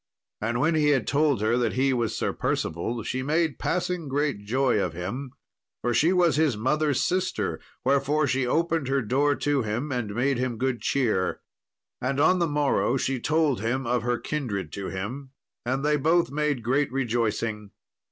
[0.41, 4.43] And when he had told her that he was Sir Percival, she made passing great
[4.43, 5.29] joy of him,
[5.83, 10.39] for she was his mother's sister, wherefore she opened her door to him, and made
[10.39, 11.39] him good cheer.
[12.01, 15.33] And on the morrow she told him of her kindred to him,
[15.67, 17.69] and they both made great rejoicing.